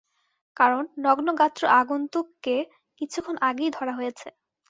[0.57, 2.55] কারণ, নগ্নগাত্র আগন্তুককে
[3.01, 4.27] কিছুক্ষণ আগেই ধরা হয়েছে।